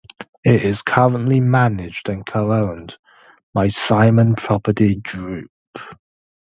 It 0.43 0.63
is 0.63 0.81
currently 0.81 1.41
managed 1.41 2.09
and 2.09 2.25
co-owned 2.25 2.97
by 3.53 3.67
Simon 3.67 4.33
Property 4.33 4.95
Group. 4.95 5.51